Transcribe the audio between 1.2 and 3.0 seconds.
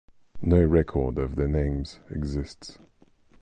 their names exists.